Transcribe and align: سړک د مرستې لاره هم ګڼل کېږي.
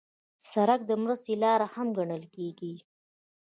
سړک 0.51 0.79
د 0.85 0.91
مرستې 1.03 1.33
لاره 1.43 1.67
هم 1.73 1.87
ګڼل 1.97 2.23
کېږي. 2.35 2.73